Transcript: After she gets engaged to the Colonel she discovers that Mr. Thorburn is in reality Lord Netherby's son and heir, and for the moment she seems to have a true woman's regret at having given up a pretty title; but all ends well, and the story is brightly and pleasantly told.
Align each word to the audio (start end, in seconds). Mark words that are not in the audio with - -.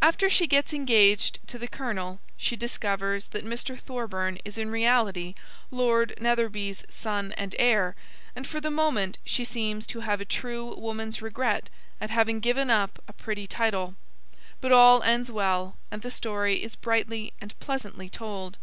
After 0.00 0.30
she 0.30 0.46
gets 0.46 0.72
engaged 0.72 1.38
to 1.48 1.58
the 1.58 1.68
Colonel 1.68 2.20
she 2.38 2.56
discovers 2.56 3.26
that 3.26 3.44
Mr. 3.44 3.78
Thorburn 3.78 4.38
is 4.46 4.56
in 4.56 4.70
reality 4.70 5.34
Lord 5.70 6.14
Netherby's 6.18 6.84
son 6.88 7.32
and 7.32 7.54
heir, 7.58 7.94
and 8.34 8.46
for 8.46 8.62
the 8.62 8.70
moment 8.70 9.18
she 9.24 9.44
seems 9.44 9.86
to 9.88 10.00
have 10.00 10.22
a 10.22 10.24
true 10.24 10.74
woman's 10.78 11.20
regret 11.20 11.68
at 12.00 12.08
having 12.08 12.40
given 12.40 12.70
up 12.70 13.02
a 13.06 13.12
pretty 13.12 13.46
title; 13.46 13.94
but 14.62 14.72
all 14.72 15.02
ends 15.02 15.30
well, 15.30 15.76
and 15.90 16.00
the 16.00 16.10
story 16.10 16.62
is 16.62 16.74
brightly 16.74 17.34
and 17.38 17.54
pleasantly 17.60 18.08
told. 18.08 18.56